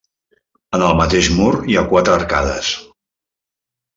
[0.77, 2.71] En el mateix mur hi ha quatre arcades.